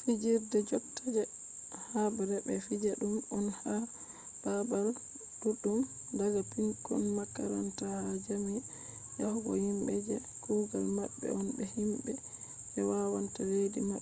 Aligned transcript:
fijirde 0.00 0.58
jotta 0.70 1.04
je 1.16 1.22
habre 1.90 2.36
be 2.46 2.54
fija 2.66 2.92
dum 3.00 3.14
on 3.36 3.46
ha 3.60 3.74
babal 4.42 4.88
duddum 5.40 5.78
daga 6.18 6.40
pikkon 6.52 7.02
makaranta 7.18 7.84
ha 8.00 8.10
jami’a 8.24 8.66
yahugo 9.20 9.52
himbe 9.64 9.92
je 10.06 10.16
kugal 10.44 10.86
mabbe 10.96 11.26
on 11.38 11.44
be 11.56 11.64
himbe 11.74 12.12
je 12.72 12.80
wannata 13.12 13.42
leddi 13.50 13.80
mabbe 13.88 13.96